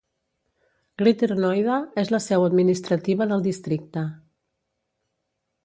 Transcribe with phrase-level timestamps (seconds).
[1.01, 4.07] Greater Noida és la seu administrativa del districte.